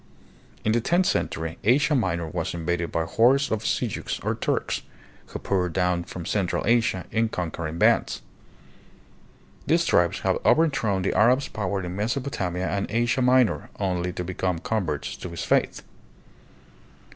In 0.65 0.71
the 0.71 0.81
tenth 0.81 1.05
century 1.05 1.59
Asia 1.63 1.93
Minor 1.93 2.25
was 2.27 2.55
invaded 2.55 2.91
by 2.91 3.03
hordes 3.03 3.51
of 3.51 3.63
Sel 3.63 3.87
juks, 3.87 4.19
or 4.25 4.33
Turks, 4.33 4.81
who 5.27 5.37
poured 5.37 5.73
down 5.73 6.05
from 6.05 6.25
central 6.25 6.65
Asia 6.65 7.05
hi 7.13 7.27
conquering 7.27 7.77
bands. 7.77 8.23
These 9.67 9.85
tribes 9.85 10.21
had 10.21 10.39
overthrown 10.43 11.03
the 11.03 11.13
Arab's 11.13 11.49
power 11.49 11.83
in 11.83 11.95
Mesopotamia 11.95 12.67
and 12.67 12.89
Asia 12.89 13.21
Minor 13.21 13.69
only 13.79 14.11
to 14.13 14.23
become 14.23 14.57
converts 14.57 15.15
to 15.17 15.29
his 15.29 15.43
faith. 15.43 15.83